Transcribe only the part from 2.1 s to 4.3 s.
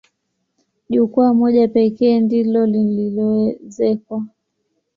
ndilo lililoezekwa.